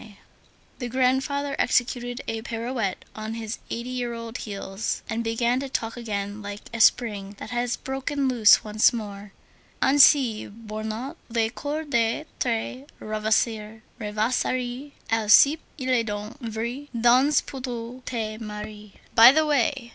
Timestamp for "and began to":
5.07-5.69